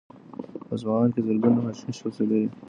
[0.67, 2.41] په اصفهان کې زرګونه فاحشې اوسېدلې.